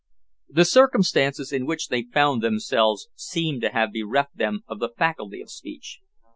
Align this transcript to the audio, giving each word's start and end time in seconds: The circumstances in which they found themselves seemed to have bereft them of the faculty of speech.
The 0.49 0.65
circumstances 0.65 1.53
in 1.53 1.67
which 1.67 1.89
they 1.89 2.01
found 2.01 2.41
themselves 2.41 3.07
seemed 3.13 3.61
to 3.61 3.69
have 3.69 3.91
bereft 3.93 4.35
them 4.35 4.63
of 4.67 4.79
the 4.79 4.89
faculty 4.89 5.41
of 5.41 5.51
speech. 5.51 5.99